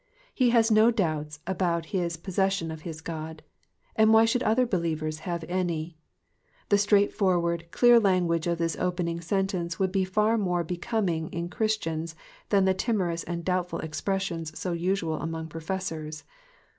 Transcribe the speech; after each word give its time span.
He 0.33 0.49
has 0.49 0.71
no 0.71 0.89
doubts 0.89 1.41
about 1.45 1.85
his 1.93 2.17
possession 2.17 2.71
of 2.71 2.81
his 2.81 3.01
God; 3.01 3.43
and 3.95 4.11
why 4.11 4.25
should 4.25 4.41
other 4.41 4.65
believers 4.65 5.19
have 5.29 5.45
any 5.47 5.93
i 5.93 6.01
The 6.69 6.79
straightforward, 6.79 7.69
clear 7.69 7.99
language 7.99 8.47
of 8.47 8.57
this 8.57 8.75
opening 8.79 9.21
sentence 9.21 9.77
would 9.77 9.91
be 9.91 10.03
far 10.03 10.39
more 10.39 10.63
becoming 10.63 11.27
in 11.29 11.49
Christians 11.49 12.15
than 12.49 12.65
the 12.65 12.73
timorous 12.73 13.23
ana 13.25 13.43
doubtful 13.43 13.77
expressions 13.81 14.57
so 14.57 14.71
usual 14.71 15.21
among 15.21 15.49
professors. 15.49 16.23